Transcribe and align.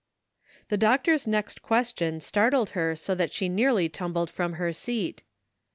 The 0.69 0.77
doctor's 0.77 1.27
next 1.27 1.61
question 1.61 2.21
startled 2.21 2.71
her 2.71 2.95
so 2.95 3.13
that 3.13 3.31
she 3.31 3.47
nearly 3.47 3.87
tumbled 3.87 4.31
from 4.31 4.53
her 4.53 4.73
seat. 4.73 5.21